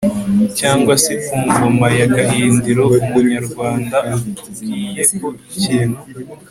[0.59, 2.83] cyangwa se ku ngoma ya gahindiro.
[3.03, 6.01] umunyarwanda akubwiye ko ikintu